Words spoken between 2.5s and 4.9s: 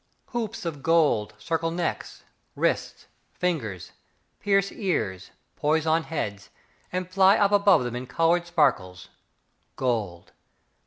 wrists, fingers, Pierce